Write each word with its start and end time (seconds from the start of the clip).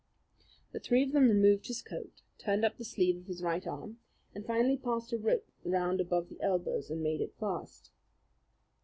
The 0.71 0.79
three 0.79 1.03
of 1.03 1.11
them 1.11 1.27
removed 1.29 1.67
his 1.67 1.83
coat, 1.83 2.23
turned 2.39 2.65
up 2.65 2.77
the 2.77 2.83
sleeve 2.83 3.17
of 3.17 3.27
his 3.27 3.43
right 3.43 3.67
arm, 3.67 3.99
and 4.33 4.43
finally 4.43 4.75
passed 4.75 5.13
a 5.13 5.17
rope 5.19 5.47
round 5.63 6.01
above 6.01 6.27
the 6.27 6.41
elbows 6.41 6.89
and 6.89 7.03
made 7.03 7.21
it 7.21 7.35
fast. 7.39 7.91